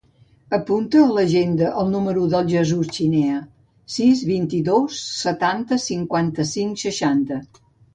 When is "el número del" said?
1.81-2.49